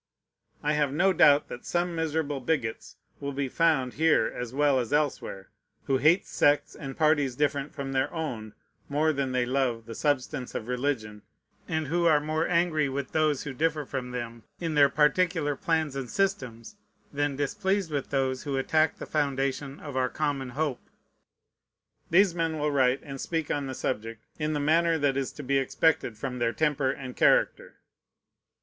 I 0.63 0.73
have 0.73 0.91
no 0.91 1.13
doubt 1.13 1.47
that 1.49 1.63
some 1.63 1.93
miserable 1.93 2.39
bigots 2.39 2.95
will 3.19 3.33
be 3.33 3.47
found 3.47 3.93
here 3.93 4.25
as 4.25 4.51
well 4.51 4.79
as 4.79 4.91
elsewhere, 4.91 5.49
who 5.83 5.97
hate 5.99 6.25
sects 6.25 6.75
and 6.75 6.97
parties 6.97 7.35
different 7.35 7.75
from 7.75 7.91
their 7.91 8.11
own 8.11 8.55
more 8.89 9.13
than 9.13 9.31
they 9.31 9.45
love 9.45 9.85
the 9.85 9.93
substance 9.93 10.55
of 10.55 10.67
religion, 10.67 11.21
and 11.67 11.85
who 11.85 12.07
are 12.07 12.19
more 12.19 12.47
angry 12.47 12.89
with 12.89 13.11
those 13.11 13.43
who 13.43 13.53
differ 13.53 13.85
from 13.85 14.09
them 14.09 14.41
in 14.59 14.73
their 14.73 14.89
particular 14.89 15.55
plans 15.55 15.95
and 15.95 16.09
systems 16.09 16.77
than 17.13 17.35
displeased 17.35 17.91
with 17.91 18.09
those 18.09 18.41
who 18.41 18.57
attack 18.57 18.97
the 18.97 19.05
foundation 19.05 19.79
of 19.79 19.95
our 19.95 20.09
common 20.09 20.49
hope. 20.57 20.81
These 22.09 22.33
men 22.33 22.57
will 22.57 22.71
write 22.71 23.01
and 23.03 23.21
speak 23.21 23.51
on 23.51 23.67
the 23.67 23.75
subject 23.75 24.23
in 24.39 24.53
the 24.53 24.59
manner 24.59 24.97
that 24.97 25.15
is 25.15 25.31
to 25.33 25.43
be 25.43 25.59
expected 25.59 26.17
from 26.17 26.39
their 26.39 26.53
temper 26.53 26.89
and 26.89 27.15
character. 27.15 27.75